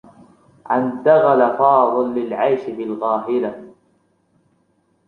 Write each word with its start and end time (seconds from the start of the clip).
انتقل 0.71 1.57
فاضل 1.57 2.15
للعيش 2.19 2.61
في 2.61 2.83
القاهرة. 2.83 3.73